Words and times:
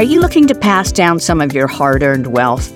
Are 0.00 0.12
you 0.12 0.18
looking 0.18 0.46
to 0.46 0.54
pass 0.54 0.90
down 0.90 1.20
some 1.20 1.42
of 1.42 1.52
your 1.52 1.66
hard 1.66 2.02
earned 2.02 2.28
wealth? 2.28 2.72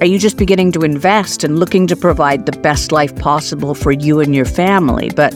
Are 0.00 0.06
you 0.06 0.18
just 0.18 0.36
beginning 0.36 0.72
to 0.72 0.80
invest 0.80 1.44
and 1.44 1.60
looking 1.60 1.86
to 1.86 1.94
provide 1.94 2.46
the 2.46 2.58
best 2.62 2.90
life 2.90 3.14
possible 3.14 3.76
for 3.76 3.92
you 3.92 4.18
and 4.18 4.34
your 4.34 4.44
family, 4.44 5.08
but 5.14 5.30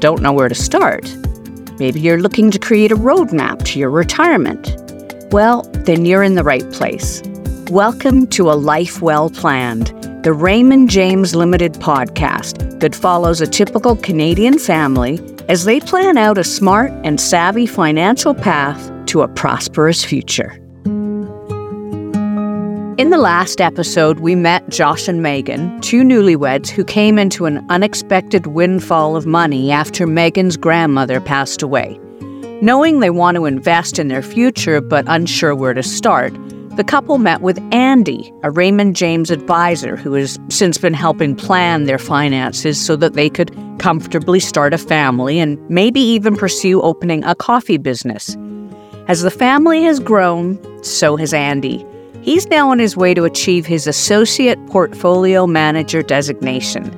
don't 0.00 0.20
know 0.20 0.32
where 0.32 0.48
to 0.48 0.54
start? 0.56 1.16
Maybe 1.78 2.00
you're 2.00 2.20
looking 2.20 2.50
to 2.50 2.58
create 2.58 2.90
a 2.90 2.96
roadmap 2.96 3.64
to 3.66 3.78
your 3.78 3.90
retirement. 3.90 4.74
Well, 5.30 5.62
then 5.84 6.06
you're 6.06 6.24
in 6.24 6.34
the 6.34 6.42
right 6.42 6.68
place. 6.72 7.22
Welcome 7.70 8.26
to 8.30 8.50
A 8.50 8.58
Life 8.58 9.00
Well 9.00 9.30
Planned, 9.30 9.92
the 10.24 10.32
Raymond 10.32 10.90
James 10.90 11.36
Limited 11.36 11.74
podcast 11.74 12.80
that 12.80 12.96
follows 12.96 13.40
a 13.40 13.46
typical 13.46 13.94
Canadian 13.94 14.58
family 14.58 15.20
as 15.48 15.66
they 15.66 15.78
plan 15.78 16.18
out 16.18 16.36
a 16.36 16.42
smart 16.42 16.90
and 17.04 17.20
savvy 17.20 17.64
financial 17.64 18.34
path 18.34 18.90
to 19.06 19.22
a 19.22 19.28
prosperous 19.28 20.04
future. 20.04 20.58
In 22.96 23.10
the 23.10 23.18
last 23.18 23.60
episode, 23.60 24.20
we 24.20 24.36
met 24.36 24.68
Josh 24.68 25.08
and 25.08 25.20
Megan, 25.20 25.80
two 25.80 26.02
newlyweds 26.02 26.68
who 26.68 26.84
came 26.84 27.18
into 27.18 27.44
an 27.44 27.66
unexpected 27.68 28.46
windfall 28.46 29.16
of 29.16 29.26
money 29.26 29.72
after 29.72 30.06
Megan's 30.06 30.56
grandmother 30.56 31.20
passed 31.20 31.60
away. 31.60 31.98
Knowing 32.62 33.00
they 33.00 33.10
want 33.10 33.34
to 33.34 33.46
invest 33.46 33.98
in 33.98 34.06
their 34.06 34.22
future 34.22 34.80
but 34.80 35.04
unsure 35.08 35.56
where 35.56 35.74
to 35.74 35.82
start, 35.82 36.32
the 36.76 36.84
couple 36.84 37.18
met 37.18 37.40
with 37.40 37.58
Andy, 37.72 38.32
a 38.44 38.52
Raymond 38.52 38.94
James 38.94 39.28
advisor 39.28 39.96
who 39.96 40.12
has 40.12 40.38
since 40.48 40.78
been 40.78 40.94
helping 40.94 41.34
plan 41.34 41.86
their 41.86 41.98
finances 41.98 42.80
so 42.80 42.94
that 42.94 43.14
they 43.14 43.28
could 43.28 43.50
comfortably 43.80 44.38
start 44.38 44.72
a 44.72 44.78
family 44.78 45.40
and 45.40 45.58
maybe 45.68 45.98
even 45.98 46.36
pursue 46.36 46.80
opening 46.80 47.24
a 47.24 47.34
coffee 47.34 47.76
business. 47.76 48.36
As 49.08 49.22
the 49.22 49.32
family 49.32 49.82
has 49.82 49.98
grown, 49.98 50.60
so 50.84 51.16
has 51.16 51.34
Andy. 51.34 51.84
He's 52.24 52.46
now 52.48 52.70
on 52.70 52.78
his 52.78 52.96
way 52.96 53.12
to 53.12 53.24
achieve 53.24 53.66
his 53.66 53.86
Associate 53.86 54.58
Portfolio 54.68 55.46
Manager 55.46 56.02
designation. 56.02 56.90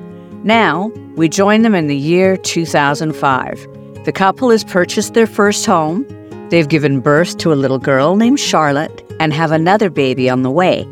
Now, 0.45 0.87
we 1.17 1.27
join 1.27 1.63
them 1.63 1.75
in 1.75 1.87
the 1.87 1.97
year 1.97 2.37
2005. 2.37 3.67
The 4.05 4.11
couple 4.13 4.51
has 4.51 4.63
purchased 4.63 5.15
their 5.15 5.27
first 5.27 5.65
home. 5.65 6.05
They've 6.49 6.69
given 6.69 7.01
birth 7.01 7.39
to 7.39 7.51
a 7.51 7.55
little 7.55 7.77
girl 7.77 8.15
named 8.15 8.39
Charlotte 8.39 9.03
and 9.19 9.33
have 9.33 9.51
another 9.51 9.89
baby 9.89 10.29
on 10.29 10.43
the 10.43 10.49
way. 10.49 10.87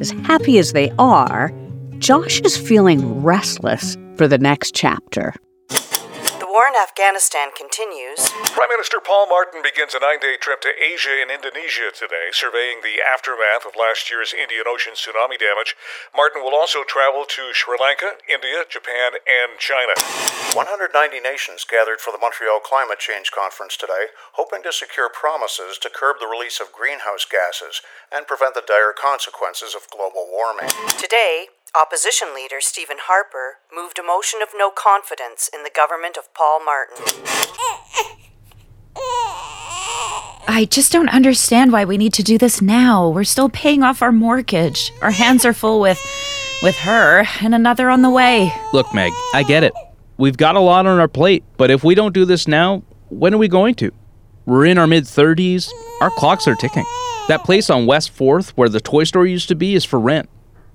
As 0.00 0.10
happy 0.10 0.58
as 0.58 0.72
they 0.72 0.90
are, 0.98 1.52
Josh 1.98 2.40
is 2.40 2.56
feeling 2.56 3.22
restless 3.22 3.96
for 4.16 4.26
the 4.26 4.38
next 4.38 4.74
chapter 4.74 5.34
war 6.58 6.66
in 6.66 6.74
Afghanistan 6.74 7.54
continues. 7.54 8.34
Prime 8.50 8.66
Minister 8.66 8.98
Paul 8.98 9.30
Martin 9.30 9.62
begins 9.62 9.94
a 9.94 10.02
nine 10.02 10.18
day 10.18 10.34
trip 10.34 10.58
to 10.66 10.74
Asia 10.74 11.22
and 11.22 11.30
Indonesia 11.30 11.94
today, 11.94 12.34
surveying 12.34 12.82
the 12.82 12.98
aftermath 12.98 13.62
of 13.62 13.78
last 13.78 14.10
year's 14.10 14.34
Indian 14.34 14.66
Ocean 14.66 14.98
tsunami 14.98 15.38
damage. 15.38 15.78
Martin 16.10 16.42
will 16.42 16.58
also 16.58 16.82
travel 16.82 17.22
to 17.30 17.54
Sri 17.54 17.78
Lanka, 17.78 18.18
India, 18.26 18.66
Japan, 18.66 19.22
and 19.22 19.54
China. 19.62 19.94
190 20.58 20.90
nations 21.22 21.62
gathered 21.62 22.02
for 22.02 22.10
the 22.10 22.18
Montreal 22.18 22.58
Climate 22.58 22.98
Change 22.98 23.30
Conference 23.30 23.78
today, 23.78 24.10
hoping 24.34 24.66
to 24.66 24.74
secure 24.74 25.06
promises 25.06 25.78
to 25.78 25.86
curb 25.86 26.18
the 26.18 26.26
release 26.26 26.58
of 26.58 26.74
greenhouse 26.74 27.22
gases 27.22 27.86
and 28.10 28.26
prevent 28.26 28.58
the 28.58 28.66
dire 28.66 28.90
consequences 28.90 29.78
of 29.78 29.86
global 29.94 30.26
warming. 30.26 30.74
Today, 30.98 31.54
Opposition 31.76 32.34
leader 32.34 32.64
Stephen 32.64 32.96
Harper 32.96 33.60
moved 33.68 33.98
a 33.98 34.02
motion 34.02 34.40
of 34.40 34.56
no 34.56 34.70
confidence 34.72 35.50
in 35.52 35.64
the 35.64 35.74
government 35.74 36.16
of 36.16 36.32
Paul 36.32 36.47
Martin. 36.64 37.04
I 40.50 40.66
just 40.70 40.90
don't 40.92 41.10
understand 41.10 41.72
why 41.72 41.84
we 41.84 41.98
need 41.98 42.14
to 42.14 42.22
do 42.22 42.38
this 42.38 42.62
now. 42.62 43.08
We're 43.08 43.24
still 43.24 43.48
paying 43.48 43.82
off 43.82 44.02
our 44.02 44.12
mortgage. 44.12 44.92
Our 45.02 45.10
hands 45.10 45.44
are 45.44 45.52
full 45.52 45.80
with 45.80 46.00
with 46.62 46.76
her 46.78 47.24
and 47.40 47.54
another 47.54 47.90
on 47.90 48.02
the 48.02 48.10
way. 48.10 48.52
Look, 48.72 48.92
Meg, 48.92 49.12
I 49.34 49.44
get 49.44 49.62
it. 49.62 49.72
We've 50.16 50.36
got 50.36 50.56
a 50.56 50.60
lot 50.60 50.86
on 50.86 50.98
our 50.98 51.06
plate, 51.06 51.44
but 51.56 51.70
if 51.70 51.84
we 51.84 51.94
don't 51.94 52.12
do 52.12 52.24
this 52.24 52.48
now, 52.48 52.82
when 53.10 53.32
are 53.32 53.38
we 53.38 53.46
going 53.46 53.76
to? 53.76 53.92
We're 54.46 54.64
in 54.64 54.78
our 54.78 54.86
mid 54.86 55.04
30s. 55.04 55.70
Our 56.00 56.10
clocks 56.10 56.48
are 56.48 56.56
ticking. 56.56 56.84
That 57.28 57.44
place 57.44 57.70
on 57.70 57.86
West 57.86 58.16
4th 58.16 58.50
where 58.50 58.68
the 58.68 58.80
toy 58.80 59.04
store 59.04 59.26
used 59.26 59.48
to 59.48 59.54
be 59.54 59.74
is 59.74 59.84
for 59.84 60.00
rent. 60.00 60.28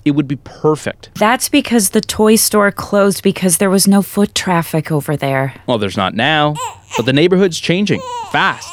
It 0.06 0.12
would 0.12 0.28
be 0.28 0.36
perfect. 0.36 1.12
That's 1.16 1.48
because 1.48 1.92
the 1.92 2.02
toy 2.02 2.36
store 2.36 2.72
closed 2.72 3.24
because 3.24 3.58
there 3.58 3.70
was 3.70 3.88
no 3.88 4.02
foot 4.02 4.36
traffic 4.36 4.92
over 4.92 5.16
there. 5.16 5.54
Well, 5.66 5.78
there's 5.78 5.96
not 5.96 6.14
now, 6.14 6.56
but 6.98 7.06
the 7.06 7.14
neighborhood's 7.14 7.60
changing 7.60 8.02
fast. 8.32 8.68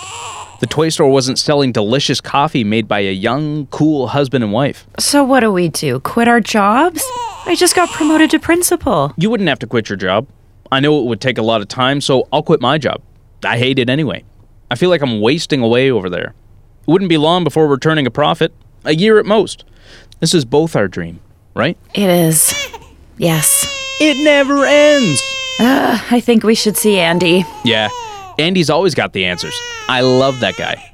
The 0.61 0.67
toy 0.67 0.89
store 0.89 1.11
wasn't 1.11 1.39
selling 1.39 1.73
delicious 1.73 2.21
coffee 2.21 2.65
made 2.65 2.87
by 2.87 3.01
a 3.01 3.13
young, 3.13 3.67
cool 3.67 4.09
husband 4.09 4.45
and 4.45 4.53
wife. 4.53 4.87
So, 4.99 5.25
what 5.25 5.41
do 5.41 5.51
we 5.51 5.69
do? 5.69 6.01
Quit 6.01 6.29
our 6.29 6.41
jobs? 6.41 7.03
I 7.47 7.55
just 7.57 7.75
got 7.75 7.89
promoted 7.91 8.31
to 8.33 8.39
principal. 8.39 9.15
You 9.17 9.31
wouldn't 9.31 9.49
have 9.49 9.59
to 9.61 9.67
quit 9.67 9.89
your 9.89 9.97
job. 9.97 10.27
I 10.71 10.81
know 10.81 11.01
it 11.01 11.07
would 11.07 11.21
take 11.21 11.39
a 11.39 11.43
lot 11.43 11.63
of 11.63 11.69
time, 11.69 12.01
so 12.01 12.29
I'll 12.33 12.43
quit 12.43 12.61
my 12.61 12.77
job. 12.77 13.01
I 13.45 13.57
hate 13.57 13.79
it 13.79 13.89
anyway. 13.89 14.25
I 14.71 14.75
feel 14.75 14.91
like 14.91 15.01
I'm 15.01 15.21
wasting 15.21 15.63
away 15.63 15.91
over 15.91 16.11
there. 16.11 16.35
It 16.83 16.89
wouldn't 16.91 17.09
be 17.09 17.17
long 17.17 17.43
before 17.43 17.67
we're 17.67 17.79
turning 17.79 18.07
a 18.07 18.11
profit, 18.11 18.53
a 18.85 18.95
year 18.95 19.19
at 19.19 19.25
most. 19.27 19.65
This 20.21 20.35
is 20.35 20.45
both 20.45 20.77
our 20.77 20.87
dream, 20.87 21.19
right? 21.55 21.77
It 21.95 22.09
is. 22.11 22.55
Yes. 23.17 23.67
It 24.01 24.23
never 24.23 24.65
ends. 24.65 25.21
Uh, 25.59 25.99
I 26.11 26.21
think 26.21 26.43
we 26.43 26.55
should 26.55 26.77
see 26.77 26.99
Andy. 26.99 27.45
Yeah, 27.65 27.89
Andy's 28.39 28.71
always 28.71 28.95
got 28.95 29.13
the 29.13 29.25
answers. 29.27 29.59
I 29.89 30.01
love 30.01 30.41
that 30.41 30.57
guy. 30.57 30.87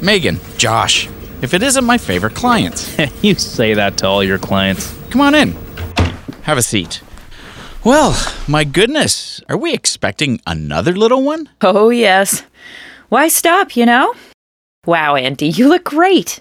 Megan, 0.00 0.40
Josh, 0.56 1.08
if 1.42 1.54
it 1.54 1.62
isn't 1.62 1.84
my 1.84 1.98
favorite 1.98 2.34
client. 2.34 2.96
you 3.22 3.34
say 3.34 3.74
that 3.74 3.96
to 3.98 4.06
all 4.06 4.24
your 4.24 4.38
clients. 4.38 4.92
Come 5.10 5.20
on 5.20 5.34
in. 5.34 5.52
Have 6.42 6.58
a 6.58 6.62
seat. 6.62 7.02
Well, 7.88 8.14
my 8.46 8.64
goodness, 8.64 9.40
are 9.48 9.56
we 9.56 9.72
expecting 9.72 10.42
another 10.46 10.92
little 10.92 11.24
one? 11.24 11.48
Oh, 11.62 11.88
yes. 11.88 12.42
Why 13.08 13.28
stop, 13.28 13.76
you 13.76 13.86
know? 13.86 14.14
Wow, 14.84 15.14
Andy, 15.14 15.46
you 15.46 15.70
look 15.70 15.84
great. 15.84 16.40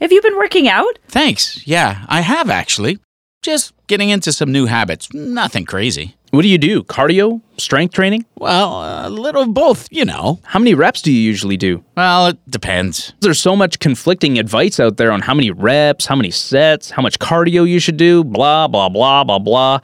Have 0.00 0.10
you 0.10 0.20
been 0.20 0.36
working 0.36 0.68
out? 0.68 0.98
Thanks. 1.06 1.64
Yeah, 1.64 2.04
I 2.08 2.22
have 2.22 2.50
actually. 2.50 2.98
Just 3.42 3.74
getting 3.86 4.10
into 4.10 4.32
some 4.32 4.50
new 4.50 4.66
habits. 4.66 5.14
Nothing 5.14 5.66
crazy. 5.66 6.16
What 6.30 6.42
do 6.42 6.48
you 6.48 6.58
do? 6.58 6.82
Cardio? 6.82 7.42
Strength 7.58 7.94
training? 7.94 8.26
Well, 8.36 9.06
a 9.06 9.08
little 9.08 9.42
of 9.42 9.54
both, 9.54 9.86
you 9.92 10.04
know. 10.04 10.40
How 10.42 10.58
many 10.58 10.74
reps 10.74 11.00
do 11.00 11.12
you 11.12 11.20
usually 11.20 11.56
do? 11.56 11.84
Well, 11.96 12.26
it 12.26 12.50
depends. 12.50 13.12
There's 13.20 13.40
so 13.40 13.54
much 13.54 13.78
conflicting 13.78 14.36
advice 14.36 14.80
out 14.80 14.96
there 14.96 15.12
on 15.12 15.20
how 15.20 15.34
many 15.34 15.52
reps, 15.52 16.06
how 16.06 16.16
many 16.16 16.32
sets, 16.32 16.90
how 16.90 17.02
much 17.02 17.20
cardio 17.20 17.68
you 17.68 17.78
should 17.78 17.96
do, 17.96 18.24
blah, 18.24 18.66
blah, 18.66 18.88
blah, 18.88 19.22
blah, 19.22 19.38
blah 19.38 19.80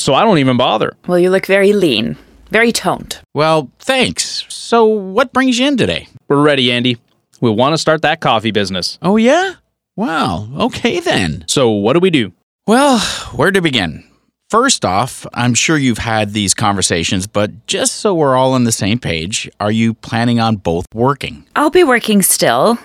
so 0.00 0.14
I 0.14 0.22
don't 0.24 0.38
even 0.38 0.56
bother. 0.56 0.96
Well, 1.06 1.18
you 1.18 1.30
look 1.30 1.46
very 1.46 1.72
lean, 1.72 2.16
very 2.50 2.72
toned. 2.72 3.20
Well, 3.34 3.70
thanks. 3.78 4.44
So, 4.48 4.86
what 4.86 5.32
brings 5.32 5.58
you 5.58 5.66
in 5.66 5.76
today? 5.76 6.08
We're 6.28 6.42
ready, 6.42 6.72
Andy. 6.72 6.98
We 7.40 7.50
want 7.50 7.74
to 7.74 7.78
start 7.78 8.02
that 8.02 8.20
coffee 8.20 8.50
business. 8.50 8.98
Oh, 9.02 9.16
yeah? 9.16 9.54
Wow. 9.96 10.48
Okay, 10.56 11.00
then. 11.00 11.44
So, 11.48 11.70
what 11.70 11.94
do 11.94 12.00
we 12.00 12.10
do? 12.10 12.32
Well, 12.66 12.98
where 13.34 13.50
to 13.50 13.60
begin? 13.60 14.04
First 14.48 14.84
off, 14.84 15.26
I'm 15.32 15.54
sure 15.54 15.76
you've 15.76 15.98
had 15.98 16.32
these 16.32 16.54
conversations, 16.54 17.26
but 17.26 17.66
just 17.66 17.96
so 17.96 18.14
we're 18.14 18.34
all 18.34 18.54
on 18.54 18.64
the 18.64 18.72
same 18.72 18.98
page, 18.98 19.48
are 19.60 19.70
you 19.70 19.94
planning 19.94 20.40
on 20.40 20.56
both 20.56 20.86
working? 20.92 21.44
I'll 21.54 21.70
be 21.70 21.84
working 21.84 22.20
still 22.22 22.76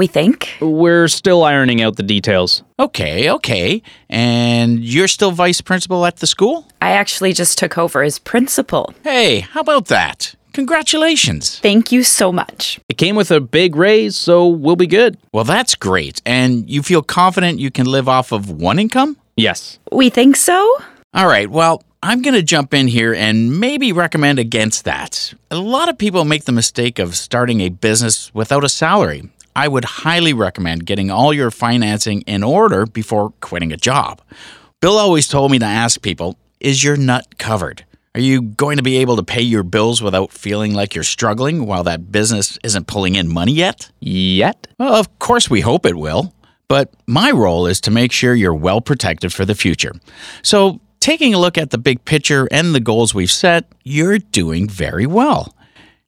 we 0.00 0.06
think. 0.06 0.48
We're 0.60 1.08
still 1.08 1.44
ironing 1.44 1.82
out 1.82 1.96
the 1.96 2.02
details. 2.02 2.62
Okay, 2.78 3.30
okay. 3.30 3.82
And 4.08 4.80
you're 4.82 5.08
still 5.08 5.30
vice 5.30 5.60
principal 5.60 6.06
at 6.06 6.16
the 6.16 6.26
school? 6.26 6.66
I 6.80 6.92
actually 6.92 7.34
just 7.34 7.58
took 7.58 7.76
over 7.76 8.02
as 8.02 8.18
principal. 8.18 8.94
Hey, 9.04 9.40
how 9.40 9.60
about 9.60 9.86
that? 9.86 10.34
Congratulations. 10.54 11.60
Thank 11.60 11.92
you 11.92 12.02
so 12.02 12.32
much. 12.32 12.80
It 12.88 12.96
came 12.96 13.14
with 13.14 13.30
a 13.30 13.40
big 13.40 13.76
raise, 13.76 14.16
so 14.16 14.48
we'll 14.48 14.74
be 14.74 14.86
good. 14.86 15.18
Well, 15.32 15.44
that's 15.44 15.74
great. 15.74 16.22
And 16.24 16.68
you 16.68 16.82
feel 16.82 17.02
confident 17.02 17.60
you 17.60 17.70
can 17.70 17.86
live 17.86 18.08
off 18.08 18.32
of 18.32 18.50
one 18.50 18.78
income? 18.78 19.16
Yes. 19.36 19.78
We 19.92 20.10
think 20.10 20.34
so? 20.34 20.78
All 21.12 21.26
right, 21.26 21.50
well, 21.50 21.82
I'm 22.02 22.22
going 22.22 22.34
to 22.34 22.42
jump 22.42 22.72
in 22.72 22.88
here 22.88 23.12
and 23.12 23.60
maybe 23.60 23.92
recommend 23.92 24.38
against 24.38 24.84
that. 24.84 25.34
A 25.50 25.58
lot 25.58 25.90
of 25.90 25.98
people 25.98 26.24
make 26.24 26.44
the 26.44 26.52
mistake 26.52 26.98
of 26.98 27.16
starting 27.16 27.60
a 27.60 27.68
business 27.68 28.32
without 28.32 28.64
a 28.64 28.68
salary. 28.70 29.28
I 29.60 29.68
would 29.68 29.84
highly 29.84 30.32
recommend 30.32 30.86
getting 30.86 31.10
all 31.10 31.34
your 31.34 31.50
financing 31.50 32.22
in 32.22 32.42
order 32.42 32.86
before 32.86 33.34
quitting 33.42 33.72
a 33.72 33.76
job. 33.76 34.22
Bill 34.80 34.96
always 34.96 35.28
told 35.28 35.50
me 35.50 35.58
to 35.58 35.66
ask 35.66 36.00
people, 36.00 36.38
is 36.60 36.82
your 36.82 36.96
nut 36.96 37.36
covered? 37.36 37.84
Are 38.14 38.22
you 38.22 38.40
going 38.40 38.78
to 38.78 38.82
be 38.82 38.96
able 38.96 39.16
to 39.16 39.22
pay 39.22 39.42
your 39.42 39.62
bills 39.62 40.00
without 40.00 40.32
feeling 40.32 40.72
like 40.72 40.94
you're 40.94 41.04
struggling 41.04 41.66
while 41.66 41.84
that 41.84 42.10
business 42.10 42.58
isn't 42.64 42.86
pulling 42.86 43.16
in 43.16 43.28
money 43.28 43.52
yet? 43.52 43.90
Yet? 44.00 44.66
Well, 44.78 44.94
of 44.94 45.18
course 45.18 45.50
we 45.50 45.60
hope 45.60 45.84
it 45.84 45.98
will. 45.98 46.32
But 46.66 46.94
my 47.06 47.30
role 47.30 47.66
is 47.66 47.82
to 47.82 47.90
make 47.90 48.12
sure 48.12 48.34
you're 48.34 48.54
well 48.54 48.80
protected 48.80 49.30
for 49.30 49.44
the 49.44 49.54
future. 49.54 49.92
So 50.40 50.80
taking 51.00 51.34
a 51.34 51.38
look 51.38 51.58
at 51.58 51.68
the 51.68 51.76
big 51.76 52.06
picture 52.06 52.48
and 52.50 52.74
the 52.74 52.80
goals 52.80 53.14
we've 53.14 53.30
set, 53.30 53.66
you're 53.84 54.20
doing 54.20 54.70
very 54.70 55.04
well. 55.04 55.54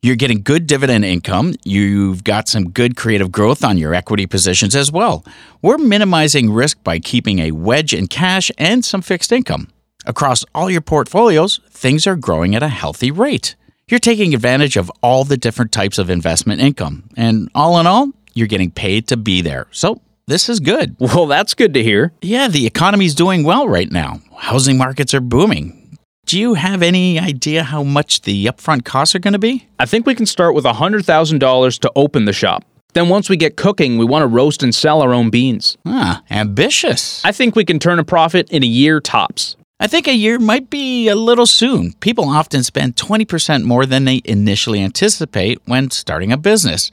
You're 0.05 0.17
getting 0.17 0.43
good 0.43 0.67
dividend 0.67 1.05
income. 1.05 1.55
You've 1.63 2.25
got 2.25 2.49
some 2.49 2.71
good 2.71 2.97
creative 2.97 3.31
growth 3.31 3.63
on 3.63 3.79
your 3.79 3.95
equity 3.95 4.27
positions 4.27 4.75
as 4.75 4.91
well. 4.91 5.25
We're 5.63 5.79
minimizing 5.79 6.53
risk 6.53 6.83
by 6.83 6.99
keeping 6.99 7.39
a 7.39 7.53
wedge 7.53 7.95
in 7.95 8.09
cash 8.09 8.51
and 8.59 8.85
some 8.85 9.01
fixed 9.01 9.31
income. 9.31 9.69
Across 10.05 10.45
all 10.57 10.69
your 10.69 10.81
portfolios, 10.81 11.61
things 11.71 12.05
are 12.09 12.17
growing 12.17 12.57
at 12.57 12.65
a 12.65 12.69
healthy 12.69 13.13
rate. 13.13 13.55
You're 13.87 14.01
taking 14.01 14.35
advantage 14.35 14.77
of 14.77 14.91
all 15.03 15.23
the 15.23 15.37
different 15.37 15.71
types 15.71 15.99
of 15.99 16.11
investment 16.11 16.61
income. 16.61 17.09
And 17.17 17.49
all 17.55 17.79
in 17.79 17.87
all, 17.87 18.09
you're 18.35 18.49
getting 18.49 18.73
paid 18.73 19.07
to 19.07 19.17
be 19.17 19.41
there. 19.41 19.69
So 19.71 20.01
this 20.27 20.49
is 20.49 20.59
good. 20.59 20.97
Well, 20.99 21.27
that's 21.27 21.55
good 21.55 21.75
to 21.75 21.83
hear. 21.83 22.13
Yeah, 22.23 22.49
the 22.49 22.67
economy's 22.67 23.15
doing 23.15 23.45
well 23.45 23.69
right 23.69 23.93
now. 23.93 24.21
Housing 24.37 24.79
markets 24.79 25.15
are 25.15 25.21
booming. 25.21 25.82
Do 26.27 26.39
you 26.39 26.55
have 26.55 26.83
any 26.83 27.19
idea 27.19 27.63
how 27.63 27.83
much 27.83 28.23
the 28.23 28.47
upfront 28.47 28.85
costs 28.85 29.15
are 29.15 29.19
going 29.19 29.33
to 29.33 29.39
be? 29.39 29.69
I 29.79 29.85
think 29.87 30.07
we 30.07 30.15
can 30.15 30.25
start 30.25 30.55
with 30.55 30.65
$100,000 30.65 31.79
to 31.81 31.93
open 31.95 32.25
the 32.25 32.33
shop. 32.33 32.65
Then 32.95 33.09
once 33.09 33.29
we 33.29 33.37
get 33.37 33.57
cooking, 33.57 33.99
we 33.99 34.05
want 34.05 34.23
to 34.23 34.27
roast 34.27 34.63
and 34.63 34.75
sell 34.75 35.03
our 35.03 35.13
own 35.13 35.31
beans. 35.31 35.77
Ah, 35.85 36.23
ambitious. 36.31 37.23
I 37.25 37.33
think 37.33 37.57
we 37.57 37.65
can 37.65 37.79
turn 37.79 37.99
a 37.99 38.05
profit 38.05 38.49
in 38.51 38.63
a 38.63 38.67
year 38.67 39.01
tops. 39.01 39.57
I 39.83 39.89
think 39.89 40.07
a 40.07 40.15
year 40.15 40.39
might 40.39 40.71
be 40.71 41.09
a 41.09 41.17
little 41.17 41.45
soon. 41.45 41.95
People 41.95 42.29
often 42.29 42.63
spend 42.63 42.95
20% 42.95 43.65
more 43.65 43.85
than 43.85 44.05
they 44.05 44.23
initially 44.25 44.81
anticipate 44.81 45.61
when 45.65 45.91
starting 45.91 46.31
a 46.31 46.37
business. 46.37 46.89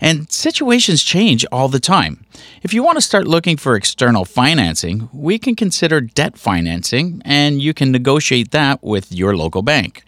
And 0.00 0.28
situations 0.28 1.04
change 1.04 1.46
all 1.52 1.68
the 1.68 1.78
time. 1.78 2.26
If 2.64 2.74
you 2.74 2.82
want 2.82 2.96
to 2.96 3.00
start 3.00 3.28
looking 3.28 3.56
for 3.56 3.76
external 3.76 4.24
financing, 4.24 5.08
we 5.12 5.38
can 5.38 5.54
consider 5.54 6.00
debt 6.00 6.36
financing, 6.36 7.22
and 7.24 7.62
you 7.62 7.72
can 7.72 7.92
negotiate 7.92 8.50
that 8.50 8.82
with 8.82 9.12
your 9.12 9.36
local 9.36 9.62
bank. 9.62 10.02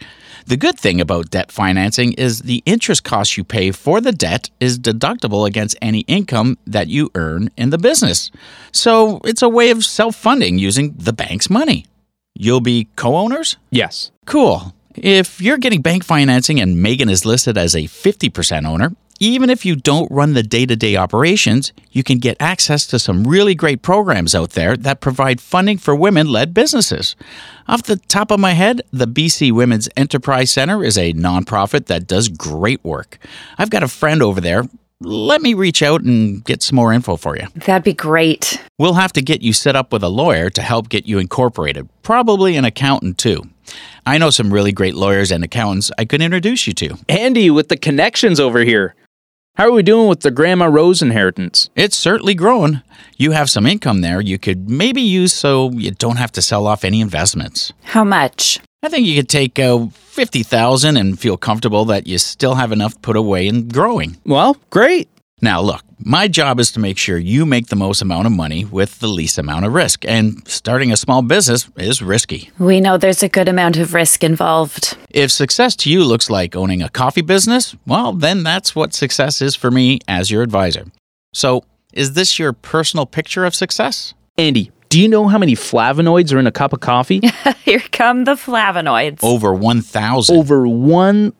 The 0.45 0.57
good 0.57 0.77
thing 0.77 0.99
about 0.99 1.29
debt 1.29 1.53
financing 1.53 2.11
is 2.13 2.41
the 2.41 2.61
interest 2.65 3.05
cost 3.05 3.37
you 3.37 3.45
pay 3.45 3.71
for 3.71 4.01
the 4.01 4.11
debt 4.11 4.49
is 4.59 4.77
deductible 4.77 5.47
against 5.47 5.77
any 5.81 6.01
income 6.01 6.57
that 6.67 6.89
you 6.89 7.11
earn 7.15 7.49
in 7.55 7.69
the 7.69 7.77
business. 7.77 8.29
So 8.73 9.21
it's 9.23 9.41
a 9.41 9.47
way 9.47 9.69
of 9.69 9.85
self 9.85 10.17
funding 10.17 10.57
using 10.57 10.95
the 10.97 11.13
bank's 11.13 11.49
money. 11.49 11.85
You'll 12.35 12.61
be 12.61 12.87
co 12.95 13.15
owners? 13.15 13.57
Yes. 13.71 14.11
Cool. 14.25 14.73
If 14.95 15.41
you're 15.41 15.57
getting 15.57 15.81
bank 15.81 16.03
financing 16.03 16.59
and 16.59 16.81
Megan 16.81 17.09
is 17.09 17.25
listed 17.25 17.57
as 17.57 17.75
a 17.75 17.83
50% 17.83 18.65
owner, 18.65 18.93
even 19.19 19.49
if 19.49 19.65
you 19.65 19.75
don't 19.75 20.11
run 20.11 20.33
the 20.33 20.43
day 20.43 20.65
to 20.65 20.75
day 20.75 20.97
operations, 20.97 21.71
you 21.91 22.03
can 22.03 22.17
get 22.17 22.35
access 22.41 22.85
to 22.87 22.99
some 22.99 23.23
really 23.23 23.55
great 23.55 23.81
programs 23.81 24.35
out 24.35 24.51
there 24.51 24.75
that 24.75 24.99
provide 24.99 25.39
funding 25.39 25.77
for 25.77 25.95
women 25.95 26.27
led 26.27 26.53
businesses. 26.53 27.15
Off 27.67 27.83
the 27.83 27.95
top 27.95 28.29
of 28.29 28.39
my 28.39 28.51
head, 28.51 28.81
the 28.91 29.07
BC 29.07 29.51
Women's 29.53 29.87
Enterprise 29.95 30.51
Center 30.51 30.83
is 30.83 30.97
a 30.97 31.13
nonprofit 31.13 31.85
that 31.85 32.07
does 32.07 32.27
great 32.27 32.83
work. 32.83 33.17
I've 33.57 33.69
got 33.69 33.83
a 33.83 33.87
friend 33.87 34.21
over 34.21 34.41
there. 34.41 34.65
Let 35.01 35.41
me 35.41 35.53
reach 35.53 35.83
out 35.83 36.03
and 36.03 36.43
get 36.45 36.63
some 36.63 36.77
more 36.77 36.93
info 36.93 37.17
for 37.17 37.35
you. 37.35 37.47
That'd 37.53 37.83
be 37.83 37.93
great. 37.93 38.61
We'll 38.79 38.93
have 38.93 39.11
to 39.13 39.21
get 39.21 39.41
you 39.41 39.51
set 39.51 39.75
up 39.75 39.91
with 39.91 40.03
a 40.03 40.09
lawyer 40.09 40.49
to 40.51 40.61
help 40.61 40.87
get 40.87 41.05
you 41.05 41.19
incorporated, 41.19 41.89
probably 42.01 42.55
an 42.55 42.63
accountant 42.63 43.17
too. 43.17 43.43
I 44.05 44.17
know 44.17 44.29
some 44.29 44.53
really 44.53 44.71
great 44.71 44.95
lawyers 44.95 45.31
and 45.31 45.43
accountants 45.43 45.91
I 45.97 46.05
could 46.05 46.21
introduce 46.21 46.65
you 46.65 46.73
to. 46.73 46.97
Andy 47.09 47.49
with 47.49 47.67
the 47.67 47.75
connections 47.75 48.39
over 48.39 48.59
here. 48.59 48.95
How 49.55 49.67
are 49.69 49.71
we 49.71 49.83
doing 49.83 50.09
with 50.09 50.19
the 50.19 50.31
Grandma 50.31 50.65
Rose 50.65 51.01
inheritance? 51.01 51.69
It's 51.77 51.95
certainly 51.95 52.33
growing. 52.35 52.81
You 53.15 53.31
have 53.31 53.49
some 53.49 53.65
income 53.65 54.01
there 54.01 54.19
you 54.19 54.37
could 54.37 54.69
maybe 54.69 55.01
use 55.01 55.31
so 55.31 55.71
you 55.71 55.91
don't 55.91 56.17
have 56.17 56.33
to 56.33 56.41
sell 56.41 56.67
off 56.67 56.83
any 56.83 56.99
investments. 56.99 57.71
How 57.83 58.03
much? 58.03 58.59
I 58.83 58.89
think 58.89 59.07
you 59.07 59.15
could 59.15 59.29
take 59.29 59.57
uh, 59.57 59.87
50,000 59.87 60.97
and 60.97 61.17
feel 61.17 61.37
comfortable 61.37 61.85
that 61.85 62.05
you 62.05 62.17
still 62.17 62.55
have 62.55 62.73
enough 62.73 63.01
put 63.01 63.15
away 63.15 63.47
and 63.47 63.73
growing. 63.73 64.17
Well, 64.25 64.57
great. 64.71 65.07
Now, 65.41 65.61
look, 65.61 65.83
my 66.07 66.27
job 66.27 66.59
is 66.59 66.71
to 66.73 66.79
make 66.79 66.99
sure 66.99 67.17
you 67.17 67.47
make 67.47 67.69
the 67.69 67.75
most 67.75 67.99
amount 67.99 68.27
of 68.27 68.31
money 68.31 68.63
with 68.63 68.99
the 68.99 69.07
least 69.07 69.39
amount 69.39 69.65
of 69.65 69.73
risk. 69.73 70.05
And 70.05 70.47
starting 70.47 70.91
a 70.91 70.97
small 70.97 71.23
business 71.23 71.67
is 71.77 71.99
risky. 71.99 72.51
We 72.59 72.79
know 72.79 72.95
there's 72.95 73.23
a 73.23 73.27
good 73.27 73.47
amount 73.49 73.77
of 73.77 73.95
risk 73.95 74.23
involved. 74.23 74.95
If 75.09 75.31
success 75.31 75.75
to 75.77 75.89
you 75.89 76.03
looks 76.03 76.29
like 76.29 76.55
owning 76.55 76.83
a 76.83 76.89
coffee 76.89 77.23
business, 77.23 77.75
well, 77.87 78.13
then 78.13 78.43
that's 78.43 78.75
what 78.75 78.93
success 78.93 79.41
is 79.41 79.55
for 79.55 79.71
me 79.71 79.97
as 80.07 80.29
your 80.29 80.43
advisor. 80.43 80.85
So, 81.33 81.63
is 81.91 82.13
this 82.13 82.37
your 82.37 82.53
personal 82.53 83.07
picture 83.07 83.43
of 83.43 83.55
success? 83.55 84.13
Andy, 84.37 84.69
do 84.89 85.01
you 85.01 85.07
know 85.07 85.27
how 85.27 85.39
many 85.39 85.55
flavonoids 85.55 86.31
are 86.31 86.37
in 86.37 86.45
a 86.45 86.51
cup 86.51 86.71
of 86.71 86.81
coffee? 86.81 87.21
Here 87.63 87.81
come 87.91 88.25
the 88.25 88.35
flavonoids. 88.35 89.23
Over 89.23 89.55
1,000. 89.55 90.37
Over 90.37 90.67
1,000 90.67 91.33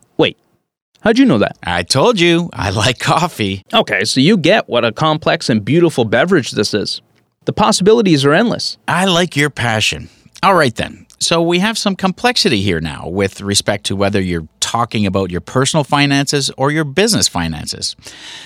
how'd 1.05 1.19
you 1.19 1.25
know 1.25 1.37
that? 1.37 1.57
I 1.63 1.83
told 1.83 2.19
you, 2.19 2.49
I 2.51 2.71
like 2.71 2.99
coffee. 2.99 3.61
Okay, 3.73 4.03
so 4.03 4.19
you 4.19 4.35
get 4.35 4.67
what 4.67 4.83
a 4.83 4.91
complex 4.91 5.49
and 5.49 5.63
beautiful 5.63 6.03
beverage 6.03 6.51
this 6.51 6.73
is. 6.73 7.01
The 7.45 7.53
possibilities 7.53 8.25
are 8.25 8.33
endless. 8.33 8.77
I 8.87 9.05
like 9.05 9.37
your 9.37 9.51
passion. 9.51 10.09
All 10.41 10.55
right, 10.55 10.75
then. 10.75 11.05
So 11.19 11.41
we 11.41 11.59
have 11.59 11.77
some 11.77 11.95
complexity 11.95 12.61
here 12.61 12.81
now 12.81 13.07
with 13.07 13.39
respect 13.39 13.85
to 13.85 13.95
whether 13.95 14.19
you're 14.19 14.47
talking 14.59 15.05
about 15.05 15.31
your 15.31 15.41
personal 15.41 15.83
finances 15.83 16.51
or 16.57 16.71
your 16.71 16.83
business 16.83 17.27
finances. 17.27 17.95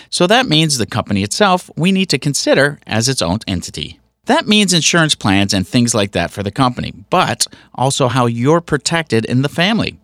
So 0.10 0.28
that 0.28 0.46
means 0.46 0.78
the 0.78 0.86
company 0.86 1.24
itself 1.24 1.70
we 1.78 1.92
need 1.94 2.10
to 2.10 2.20
consider 2.20 2.80
as 2.86 3.08
its 3.08 3.22
own 3.22 3.40
entity. 3.48 4.00
That 4.26 4.48
means 4.48 4.74
insurance 4.74 5.16
plans 5.16 5.54
and 5.54 5.68
things 5.68 5.96
like 5.96 6.12
that 6.12 6.30
for 6.30 6.44
the 6.44 6.52
company, 6.52 6.94
but 7.10 7.48
also 7.74 8.10
how 8.10 8.28
you're 8.28 8.62
protected 8.62 9.26
in 9.26 9.42
the 9.42 9.50
family. 9.50 9.98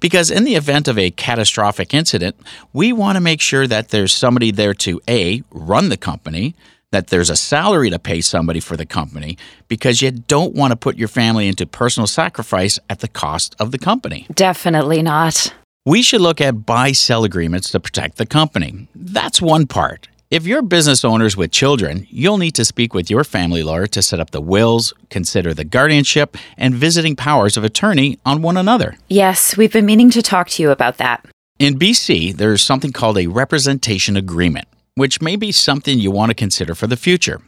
Because 0.00 0.30
in 0.30 0.44
the 0.44 0.54
event 0.54 0.88
of 0.88 0.98
a 0.98 1.10
catastrophic 1.10 1.94
incident, 1.94 2.36
we 2.72 2.92
want 2.92 3.16
to 3.16 3.20
make 3.20 3.40
sure 3.40 3.66
that 3.66 3.88
there's 3.88 4.12
somebody 4.12 4.50
there 4.50 4.74
to 4.74 5.00
A, 5.08 5.42
run 5.50 5.88
the 5.88 5.96
company, 5.96 6.54
that 6.92 7.08
there's 7.08 7.30
a 7.30 7.36
salary 7.36 7.90
to 7.90 7.98
pay 7.98 8.20
somebody 8.20 8.60
for 8.60 8.76
the 8.76 8.86
company, 8.86 9.36
because 9.68 10.00
you 10.00 10.10
don't 10.10 10.54
want 10.54 10.70
to 10.70 10.76
put 10.76 10.96
your 10.96 11.08
family 11.08 11.48
into 11.48 11.66
personal 11.66 12.06
sacrifice 12.06 12.78
at 12.88 13.00
the 13.00 13.08
cost 13.08 13.56
of 13.58 13.70
the 13.72 13.78
company. 13.78 14.26
Definitely 14.34 15.02
not. 15.02 15.52
We 15.84 16.02
should 16.02 16.20
look 16.20 16.40
at 16.40 16.66
buy 16.66 16.92
sell 16.92 17.24
agreements 17.24 17.70
to 17.70 17.80
protect 17.80 18.16
the 18.18 18.26
company. 18.26 18.88
That's 18.94 19.40
one 19.40 19.66
part. 19.66 20.08
If 20.28 20.44
you're 20.44 20.62
business 20.62 21.04
owners 21.04 21.36
with 21.36 21.52
children, 21.52 22.04
you'll 22.10 22.38
need 22.38 22.56
to 22.56 22.64
speak 22.64 22.92
with 22.92 23.08
your 23.08 23.22
family 23.22 23.62
lawyer 23.62 23.86
to 23.86 24.02
set 24.02 24.18
up 24.18 24.32
the 24.32 24.40
wills, 24.40 24.92
consider 25.08 25.54
the 25.54 25.62
guardianship, 25.62 26.36
and 26.56 26.74
visiting 26.74 27.14
powers 27.14 27.56
of 27.56 27.62
attorney 27.62 28.18
on 28.26 28.42
one 28.42 28.56
another. 28.56 28.98
Yes, 29.06 29.56
we've 29.56 29.72
been 29.72 29.86
meaning 29.86 30.10
to 30.10 30.22
talk 30.22 30.48
to 30.48 30.62
you 30.64 30.70
about 30.72 30.96
that. 30.96 31.24
In 31.60 31.78
BC, 31.78 32.36
there's 32.38 32.60
something 32.60 32.90
called 32.90 33.18
a 33.18 33.28
representation 33.28 34.16
agreement, 34.16 34.66
which 34.96 35.22
may 35.22 35.36
be 35.36 35.52
something 35.52 35.96
you 35.96 36.10
want 36.10 36.30
to 36.30 36.34
consider 36.34 36.74
for 36.74 36.88
the 36.88 36.96
future. 36.96 37.40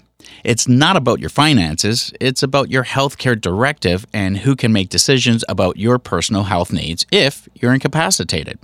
It's 0.44 0.68
not 0.68 0.96
about 0.96 1.18
your 1.18 1.30
finances, 1.30 2.12
it's 2.20 2.44
about 2.44 2.70
your 2.70 2.84
healthcare 2.84 3.38
directive 3.40 4.06
and 4.12 4.38
who 4.38 4.54
can 4.54 4.72
make 4.72 4.88
decisions 4.88 5.44
about 5.48 5.78
your 5.78 5.98
personal 5.98 6.44
health 6.44 6.72
needs 6.72 7.06
if 7.10 7.48
you're 7.54 7.74
incapacitated. 7.74 8.60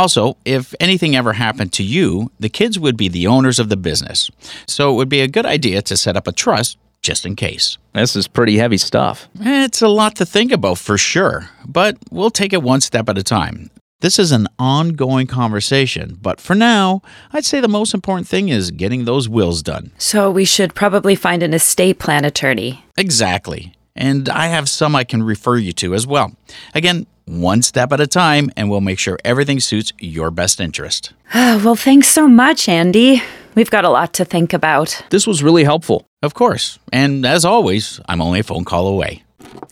Also, 0.00 0.38
if 0.46 0.74
anything 0.80 1.14
ever 1.14 1.34
happened 1.34 1.74
to 1.74 1.82
you, 1.82 2.30
the 2.40 2.48
kids 2.48 2.78
would 2.78 2.96
be 2.96 3.06
the 3.06 3.26
owners 3.26 3.58
of 3.58 3.68
the 3.68 3.76
business. 3.76 4.30
So 4.66 4.90
it 4.90 4.94
would 4.94 5.10
be 5.10 5.20
a 5.20 5.28
good 5.28 5.44
idea 5.44 5.82
to 5.82 5.94
set 5.94 6.16
up 6.16 6.26
a 6.26 6.32
trust 6.32 6.78
just 7.02 7.26
in 7.26 7.36
case. 7.36 7.76
This 7.92 8.16
is 8.16 8.26
pretty 8.26 8.56
heavy 8.56 8.78
stuff. 8.78 9.28
It's 9.38 9.82
a 9.82 9.88
lot 9.88 10.16
to 10.16 10.24
think 10.24 10.52
about 10.52 10.78
for 10.78 10.96
sure, 10.96 11.50
but 11.66 11.98
we'll 12.10 12.30
take 12.30 12.54
it 12.54 12.62
one 12.62 12.80
step 12.80 13.10
at 13.10 13.18
a 13.18 13.22
time. 13.22 13.70
This 14.00 14.18
is 14.18 14.32
an 14.32 14.46
ongoing 14.58 15.26
conversation, 15.26 16.16
but 16.22 16.40
for 16.40 16.54
now, 16.54 17.02
I'd 17.34 17.44
say 17.44 17.60
the 17.60 17.68
most 17.68 17.92
important 17.92 18.26
thing 18.26 18.48
is 18.48 18.70
getting 18.70 19.04
those 19.04 19.28
wills 19.28 19.62
done. 19.62 19.92
So 19.98 20.30
we 20.30 20.46
should 20.46 20.74
probably 20.74 21.14
find 21.14 21.42
an 21.42 21.52
estate 21.52 21.98
plan 21.98 22.24
attorney. 22.24 22.86
Exactly. 22.96 23.74
And 24.00 24.28
I 24.28 24.46
have 24.48 24.68
some 24.68 24.96
I 24.96 25.04
can 25.04 25.22
refer 25.22 25.56
you 25.56 25.72
to 25.74 25.94
as 25.94 26.06
well. 26.06 26.32
Again, 26.74 27.06
one 27.26 27.62
step 27.62 27.92
at 27.92 28.00
a 28.00 28.06
time, 28.06 28.50
and 28.56 28.70
we'll 28.70 28.80
make 28.80 28.98
sure 28.98 29.18
everything 29.24 29.60
suits 29.60 29.92
your 29.98 30.30
best 30.30 30.60
interest. 30.60 31.12
Ah, 31.34 31.60
well, 31.62 31.76
thanks 31.76 32.08
so 32.08 32.26
much, 32.26 32.68
Andy. 32.68 33.22
We've 33.54 33.70
got 33.70 33.84
a 33.84 33.90
lot 33.90 34.12
to 34.14 34.24
think 34.24 34.52
about. 34.52 35.02
This 35.10 35.26
was 35.26 35.42
really 35.42 35.64
helpful. 35.64 36.06
Of 36.22 36.34
course. 36.34 36.78
And 36.92 37.26
as 37.26 37.44
always, 37.44 38.00
I'm 38.08 38.20
only 38.20 38.40
a 38.40 38.42
phone 38.42 38.64
call 38.64 38.88
away. 38.88 39.22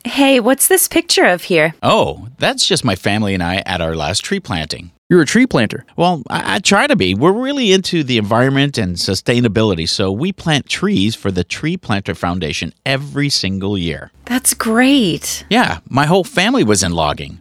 Hey, 0.04 0.40
what's 0.40 0.68
this 0.68 0.88
picture 0.88 1.24
of 1.24 1.42
here? 1.42 1.74
Oh, 1.82 2.28
that's 2.38 2.66
just 2.66 2.84
my 2.84 2.94
family 2.94 3.34
and 3.34 3.42
I 3.42 3.62
at 3.66 3.80
our 3.80 3.94
last 3.94 4.24
tree 4.24 4.40
planting. 4.40 4.92
You're 5.10 5.22
a 5.22 5.26
tree 5.26 5.46
planter. 5.46 5.86
Well, 5.96 6.22
I, 6.28 6.56
I, 6.56 6.58
try 6.58 6.86
to 6.86 6.94
be. 6.94 7.14
We're 7.14 7.32
really 7.32 7.72
into 7.72 8.04
the 8.04 8.18
environment 8.18 8.76
and 8.76 8.96
sustainability, 8.96 9.88
so 9.88 10.12
we 10.12 10.32
plant 10.32 10.68
trees 10.68 11.14
for 11.14 11.30
the 11.30 11.44
Tree 11.44 11.78
Planter 11.78 12.14
Foundation 12.14 12.74
every 12.84 13.30
single 13.30 13.78
year. 13.78 14.10
That's 14.26 14.52
great. 14.52 15.46
Yeah, 15.48 15.78
my 15.88 16.04
whole 16.04 16.24
family 16.24 16.62
was 16.62 16.82
in 16.82 16.92
logging. 16.92 17.40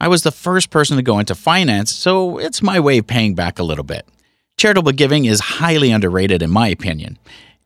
I 0.00 0.06
was 0.06 0.22
the 0.22 0.30
first 0.30 0.70
person 0.70 0.96
to 0.96 1.02
go 1.02 1.18
into 1.18 1.34
finance, 1.34 1.92
so 1.92 2.38
it's 2.38 2.62
my 2.62 2.78
way 2.78 2.98
of 2.98 3.08
paying 3.08 3.34
back 3.34 3.58
a 3.58 3.64
little 3.64 3.82
bit. 3.82 4.06
Charitable 4.56 4.92
giving 4.92 5.24
is 5.24 5.40
highly 5.40 5.90
underrated, 5.90 6.40
in 6.40 6.50
my 6.50 6.68
opinion. 6.68 7.18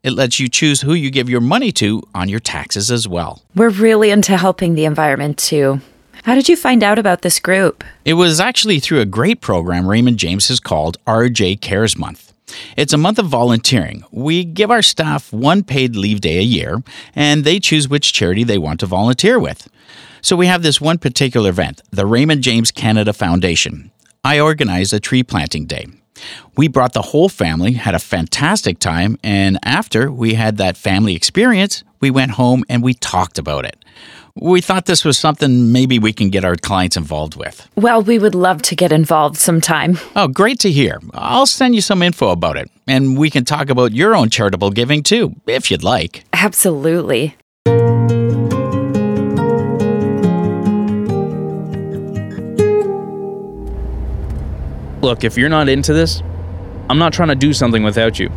It 0.03 0.11
lets 0.11 0.39
you 0.39 0.49
choose 0.49 0.81
who 0.81 0.93
you 0.93 1.09
give 1.09 1.29
your 1.29 1.41
money 1.41 1.71
to 1.71 2.03
on 2.13 2.29
your 2.29 2.39
taxes 2.39 2.91
as 2.91 3.07
well. 3.07 3.41
We're 3.55 3.69
really 3.69 4.11
into 4.11 4.37
helping 4.37 4.75
the 4.75 4.85
environment 4.85 5.37
too. 5.37 5.81
How 6.23 6.35
did 6.35 6.47
you 6.47 6.55
find 6.55 6.83
out 6.83 6.99
about 6.99 7.21
this 7.21 7.39
group? 7.39 7.83
It 8.05 8.13
was 8.13 8.39
actually 8.39 8.79
through 8.79 9.01
a 9.01 9.05
great 9.05 9.41
program 9.41 9.87
Raymond 9.87 10.17
James 10.17 10.47
has 10.49 10.59
called 10.59 10.97
RJ 11.05 11.61
Cares 11.61 11.97
Month. 11.97 12.33
It's 12.77 12.93
a 12.93 12.97
month 12.97 13.19
of 13.19 13.27
volunteering. 13.27 14.03
We 14.11 14.43
give 14.43 14.69
our 14.69 14.81
staff 14.81 15.33
one 15.33 15.63
paid 15.63 15.95
leave 15.95 16.21
day 16.21 16.37
a 16.37 16.43
year, 16.43 16.83
and 17.15 17.43
they 17.43 17.59
choose 17.59 17.89
which 17.89 18.13
charity 18.13 18.43
they 18.43 18.57
want 18.57 18.79
to 18.81 18.85
volunteer 18.85 19.39
with. 19.39 19.69
So 20.21 20.35
we 20.35 20.47
have 20.47 20.63
this 20.63 20.79
one 20.79 20.97
particular 20.97 21.49
event, 21.49 21.81
the 21.91 22.05
Raymond 22.05 22.43
James 22.43 22.71
Canada 22.71 23.11
Foundation. 23.11 23.91
I 24.23 24.39
organized 24.39 24.93
a 24.93 24.99
tree 24.99 25.23
planting 25.23 25.65
day. 25.65 25.87
We 26.55 26.67
brought 26.67 26.93
the 26.93 27.01
whole 27.01 27.29
family, 27.29 27.73
had 27.73 27.95
a 27.95 27.99
fantastic 27.99 28.79
time, 28.79 29.17
and 29.23 29.57
after 29.63 30.11
we 30.11 30.35
had 30.35 30.57
that 30.57 30.77
family 30.77 31.15
experience, 31.15 31.83
we 31.99 32.11
went 32.11 32.31
home 32.31 32.63
and 32.69 32.83
we 32.83 32.93
talked 32.93 33.37
about 33.39 33.65
it. 33.65 33.77
We 34.35 34.61
thought 34.61 34.85
this 34.85 35.05
was 35.05 35.17
something 35.17 35.71
maybe 35.71 35.99
we 35.99 36.11
can 36.11 36.29
get 36.31 36.43
our 36.43 36.55
clients 36.55 36.97
involved 36.97 37.35
with. 37.35 37.67
Well, 37.75 38.01
we 38.01 38.17
would 38.17 38.33
love 38.33 38.63
to 38.63 38.75
get 38.75 38.91
involved 38.91 39.37
sometime. 39.37 39.99
Oh, 40.15 40.27
great 40.27 40.59
to 40.61 40.71
hear. 40.71 40.99
I'll 41.13 41.45
send 41.45 41.75
you 41.75 41.81
some 41.81 42.01
info 42.01 42.29
about 42.29 42.57
it, 42.57 42.71
and 42.87 43.17
we 43.17 43.29
can 43.29 43.45
talk 43.45 43.69
about 43.69 43.93
your 43.93 44.15
own 44.15 44.29
charitable 44.29 44.71
giving 44.71 45.03
too, 45.03 45.35
if 45.45 45.69
you'd 45.69 45.83
like. 45.83 46.23
Absolutely. 46.33 47.35
Look, 55.03 55.25
if 55.25 55.37
you're 55.37 55.49
not 55.49 55.67
into 55.67 55.93
this, 55.93 56.23
I'm 56.89 56.97
not 56.97 57.11
trying 57.11 57.27
to 57.27 57.35
do 57.35 57.51
something 57.51 57.83
without 57.83 58.19
you. 58.19 58.31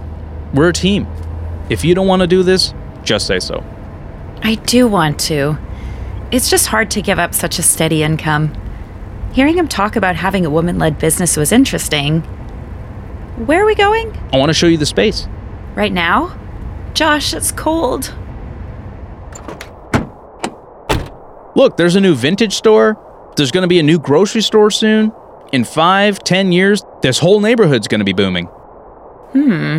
We're 0.53 0.71
a 0.71 0.73
team. 0.73 1.07
If 1.71 1.85
you 1.85 1.95
don't 1.95 2.09
want 2.09 2.23
to 2.23 2.27
do 2.27 2.43
this, 2.43 2.75
just 3.05 3.29
say 3.29 3.39
so. 3.39 3.65
I 4.43 4.57
do 4.57 4.89
want 4.89 5.21
to. 5.21 5.59
It's 6.33 6.51
just 6.51 6.67
hard 6.67 6.91
to 6.91 7.03
give 7.03 7.21
up 7.21 7.35
such 7.35 7.61
a 7.61 7.63
steady 7.63 8.03
income. 8.03 8.53
Hearing 9.33 9.57
him 9.57 9.69
talk 9.69 9.95
about 9.95 10.17
having 10.17 10.45
a 10.45 10.51
woman 10.51 10.77
led 10.77 10.99
business 10.99 11.37
was 11.37 11.53
interesting. 11.53 12.23
Where 13.47 13.63
are 13.63 13.67
we 13.67 13.77
going? 13.77 14.19
I 14.33 14.37
want 14.37 14.51
to 14.51 14.55
show 14.55 14.67
you 14.67 14.77
the 14.77 14.87
space. 14.87 15.29
Right 15.77 15.93
now? 15.93 16.37
Josh, 16.95 17.33
it's 17.33 17.53
cold. 17.53 18.13
Look, 21.55 21.77
there's 21.77 21.95
a 21.95 22.01
new 22.01 22.17
vintage 22.17 22.55
store. 22.55 22.99
There's 23.37 23.53
going 23.53 23.63
to 23.63 23.69
be 23.69 23.79
a 23.79 23.85
new 23.85 24.01
grocery 24.01 24.43
store 24.43 24.73
soon. 24.73 25.13
In 25.53 25.65
five, 25.65 26.19
ten 26.21 26.53
years, 26.53 26.83
this 27.03 27.19
whole 27.19 27.41
neighborhood's 27.41 27.89
going 27.89 28.01
to 28.01 28.05
be 28.05 28.13
booming. 28.13 28.47
Hmm. 29.33 29.79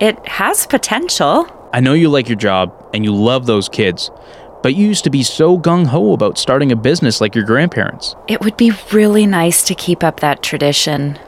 It 0.00 0.26
has 0.28 0.66
potential. 0.66 1.46
I 1.72 1.80
know 1.80 1.92
you 1.92 2.08
like 2.08 2.28
your 2.28 2.36
job 2.36 2.72
and 2.94 3.04
you 3.04 3.14
love 3.14 3.46
those 3.46 3.68
kids, 3.68 4.10
but 4.62 4.74
you 4.74 4.86
used 4.86 5.04
to 5.04 5.10
be 5.10 5.22
so 5.22 5.58
gung 5.58 5.86
ho 5.86 6.12
about 6.12 6.38
starting 6.38 6.70
a 6.70 6.76
business 6.76 7.20
like 7.20 7.34
your 7.34 7.44
grandparents. 7.44 8.14
It 8.28 8.40
would 8.42 8.56
be 8.56 8.72
really 8.92 9.26
nice 9.26 9.64
to 9.64 9.74
keep 9.74 10.04
up 10.04 10.20
that 10.20 10.42
tradition. 10.42 11.18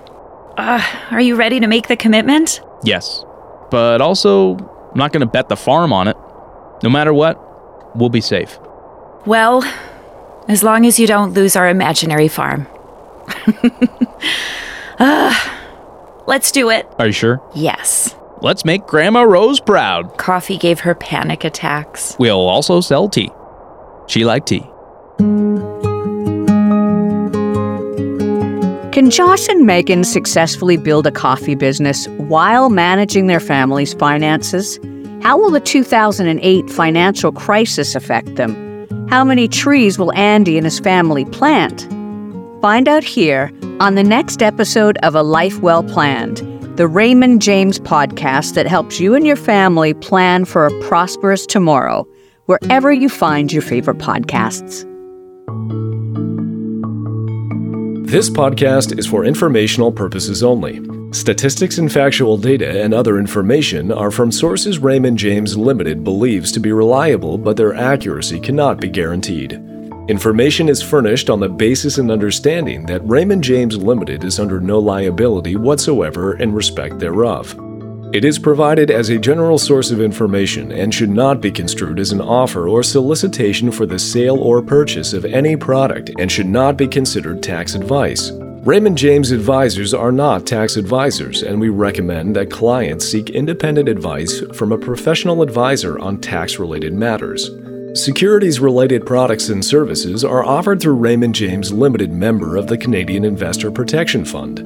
Uh, 0.56 0.82
are 1.10 1.20
you 1.20 1.34
ready 1.36 1.60
to 1.60 1.66
make 1.66 1.88
the 1.88 1.96
commitment? 1.96 2.60
Yes, 2.82 3.24
but 3.70 4.00
also, 4.00 4.56
I'm 4.56 4.98
not 4.98 5.12
going 5.12 5.20
to 5.20 5.26
bet 5.26 5.48
the 5.48 5.56
farm 5.56 5.92
on 5.92 6.08
it. 6.08 6.16
No 6.82 6.90
matter 6.90 7.12
what, 7.12 7.96
we'll 7.96 8.08
be 8.08 8.20
safe. 8.20 8.58
Well, 9.26 9.62
as 10.48 10.62
long 10.62 10.86
as 10.86 10.98
you 10.98 11.06
don't 11.06 11.32
lose 11.32 11.56
our 11.56 11.68
imaginary 11.68 12.28
farm. 12.28 12.66
Uh, 14.98 15.34
let's 16.26 16.52
do 16.52 16.70
it. 16.70 16.86
Are 16.98 17.06
you 17.06 17.12
sure? 17.12 17.42
Yes. 17.54 18.14
Let's 18.40 18.64
make 18.64 18.86
Grandma 18.86 19.22
Rose 19.22 19.58
proud. 19.58 20.16
Coffee 20.16 20.58
gave 20.58 20.80
her 20.80 20.94
panic 20.94 21.44
attacks. 21.44 22.14
We'll 22.18 22.38
also 22.38 22.80
sell 22.80 23.08
tea. 23.08 23.30
She 24.06 24.24
liked 24.24 24.48
tea. 24.48 24.66
Can 28.92 29.10
Josh 29.10 29.48
and 29.48 29.66
Megan 29.66 30.02
successfully 30.04 30.76
build 30.76 31.06
a 31.06 31.12
coffee 31.12 31.54
business 31.54 32.08
while 32.08 32.68
managing 32.68 33.26
their 33.26 33.40
family's 33.40 33.94
finances? 33.94 34.78
How 35.22 35.36
will 35.36 35.50
the 35.50 35.60
2008 35.60 36.70
financial 36.70 37.32
crisis 37.32 37.94
affect 37.94 38.36
them? 38.36 38.56
How 39.08 39.24
many 39.24 39.48
trees 39.48 39.98
will 39.98 40.12
Andy 40.14 40.56
and 40.56 40.64
his 40.64 40.78
family 40.80 41.24
plant? 41.24 41.88
Find 42.60 42.88
out 42.88 43.04
here 43.04 43.52
on 43.78 43.94
the 43.94 44.02
next 44.02 44.42
episode 44.42 44.98
of 45.04 45.14
A 45.14 45.22
Life 45.22 45.60
Well 45.60 45.84
Planned, 45.84 46.38
the 46.76 46.88
Raymond 46.88 47.40
James 47.40 47.78
podcast 47.78 48.54
that 48.54 48.66
helps 48.66 48.98
you 48.98 49.14
and 49.14 49.24
your 49.24 49.36
family 49.36 49.94
plan 49.94 50.44
for 50.44 50.66
a 50.66 50.80
prosperous 50.82 51.46
tomorrow, 51.46 52.04
wherever 52.46 52.92
you 52.92 53.08
find 53.08 53.52
your 53.52 53.62
favorite 53.62 53.98
podcasts. 53.98 54.84
This 58.08 58.28
podcast 58.28 58.98
is 58.98 59.06
for 59.06 59.24
informational 59.24 59.92
purposes 59.92 60.42
only. 60.42 60.80
Statistics 61.12 61.78
and 61.78 61.92
factual 61.92 62.36
data 62.36 62.82
and 62.82 62.92
other 62.92 63.20
information 63.20 63.92
are 63.92 64.10
from 64.10 64.32
sources 64.32 64.80
Raymond 64.80 65.16
James 65.16 65.56
Limited 65.56 66.02
believes 66.02 66.50
to 66.52 66.58
be 66.58 66.72
reliable, 66.72 67.38
but 67.38 67.56
their 67.56 67.74
accuracy 67.74 68.40
cannot 68.40 68.80
be 68.80 68.88
guaranteed. 68.88 69.62
Information 70.08 70.70
is 70.70 70.80
furnished 70.80 71.28
on 71.28 71.38
the 71.38 71.50
basis 71.50 71.98
and 71.98 72.10
understanding 72.10 72.86
that 72.86 73.06
Raymond 73.06 73.44
James 73.44 73.76
Limited 73.76 74.24
is 74.24 74.40
under 74.40 74.58
no 74.58 74.78
liability 74.78 75.54
whatsoever 75.54 76.38
in 76.38 76.50
respect 76.50 76.98
thereof. 76.98 77.54
It 78.14 78.24
is 78.24 78.38
provided 78.38 78.90
as 78.90 79.10
a 79.10 79.18
general 79.18 79.58
source 79.58 79.90
of 79.90 80.00
information 80.00 80.72
and 80.72 80.94
should 80.94 81.10
not 81.10 81.42
be 81.42 81.50
construed 81.50 82.00
as 82.00 82.10
an 82.10 82.22
offer 82.22 82.70
or 82.70 82.82
solicitation 82.82 83.70
for 83.70 83.84
the 83.84 83.98
sale 83.98 84.38
or 84.38 84.62
purchase 84.62 85.12
of 85.12 85.26
any 85.26 85.56
product 85.56 86.10
and 86.18 86.32
should 86.32 86.48
not 86.48 86.78
be 86.78 86.88
considered 86.88 87.42
tax 87.42 87.74
advice. 87.74 88.30
Raymond 88.64 88.96
James 88.96 89.30
advisors 89.30 89.92
are 89.92 90.10
not 90.10 90.46
tax 90.46 90.78
advisors, 90.78 91.42
and 91.42 91.60
we 91.60 91.68
recommend 91.68 92.34
that 92.34 92.50
clients 92.50 93.06
seek 93.06 93.28
independent 93.28 93.90
advice 93.90 94.40
from 94.54 94.72
a 94.72 94.78
professional 94.78 95.42
advisor 95.42 95.98
on 95.98 96.18
tax 96.18 96.58
related 96.58 96.94
matters. 96.94 97.50
Securities 97.94 98.60
related 98.60 99.06
products 99.06 99.48
and 99.48 99.64
services 99.64 100.22
are 100.22 100.44
offered 100.44 100.80
through 100.80 100.94
Raymond 100.94 101.34
James 101.34 101.72
Limited, 101.72 102.12
member 102.12 102.56
of 102.56 102.66
the 102.66 102.76
Canadian 102.76 103.24
Investor 103.24 103.70
Protection 103.70 104.26
Fund. 104.26 104.60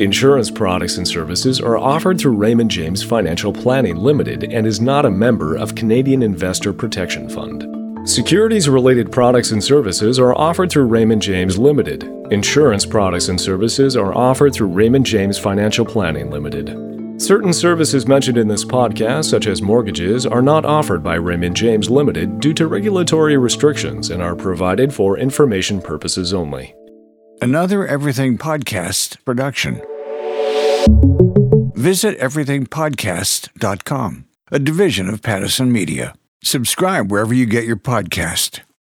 Insurance 0.00 0.50
products 0.50 0.96
and 0.96 1.06
services 1.06 1.60
are 1.60 1.76
offered 1.76 2.20
through 2.20 2.36
Raymond 2.36 2.70
James 2.70 3.02
Financial 3.02 3.52
Planning 3.52 3.96
Limited 3.96 4.44
and 4.44 4.64
is 4.66 4.80
not 4.80 5.04
a 5.04 5.10
member 5.10 5.56
of 5.56 5.74
Canadian 5.74 6.22
Investor 6.22 6.72
Protection 6.72 7.28
Fund. 7.28 8.08
Securities 8.08 8.68
related 8.68 9.10
products 9.10 9.50
and 9.50 9.62
services 9.62 10.18
are 10.18 10.34
offered 10.34 10.70
through 10.70 10.86
Raymond 10.86 11.20
James 11.20 11.58
Limited. 11.58 12.04
Insurance 12.30 12.86
products 12.86 13.28
and 13.28 13.40
services 13.40 13.96
are 13.96 14.14
offered 14.14 14.54
through 14.54 14.68
Raymond 14.68 15.04
James 15.04 15.38
Financial 15.38 15.84
Planning 15.84 16.30
Limited. 16.30 16.91
Certain 17.22 17.52
services 17.52 18.08
mentioned 18.08 18.36
in 18.36 18.48
this 18.48 18.64
podcast, 18.64 19.26
such 19.26 19.46
as 19.46 19.62
mortgages, 19.62 20.26
are 20.26 20.42
not 20.42 20.64
offered 20.64 21.04
by 21.04 21.14
Raymond 21.14 21.54
James 21.54 21.88
Limited 21.88 22.40
due 22.40 22.52
to 22.54 22.66
regulatory 22.66 23.36
restrictions 23.36 24.10
and 24.10 24.20
are 24.20 24.34
provided 24.34 24.92
for 24.92 25.16
information 25.16 25.80
purposes 25.80 26.34
only. 26.34 26.74
Another 27.40 27.86
Everything 27.86 28.38
Podcast 28.38 29.24
production. 29.24 29.80
Visit 31.76 32.18
everythingpodcast.com, 32.18 34.24
a 34.50 34.58
division 34.58 35.08
of 35.08 35.22
Pattison 35.22 35.70
Media. 35.70 36.14
Subscribe 36.42 37.12
wherever 37.12 37.32
you 37.32 37.46
get 37.46 37.66
your 37.66 37.76
podcast. 37.76 38.62